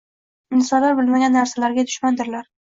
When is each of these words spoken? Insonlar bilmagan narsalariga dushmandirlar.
Insonlar 0.59 0.97
bilmagan 1.01 1.39
narsalariga 1.41 1.87
dushmandirlar. 1.93 2.53